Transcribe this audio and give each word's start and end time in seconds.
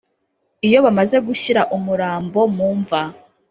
iyo 0.67 0.79
bamaze 0.85 1.17
gushyira 1.27 1.61
umurambo 1.75 2.39
mu 2.55 2.69
mva 2.79 3.01